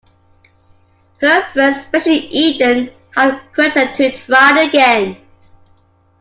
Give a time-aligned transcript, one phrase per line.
[1.19, 5.17] Her friends, especially Eden, have encouraged her to try it again.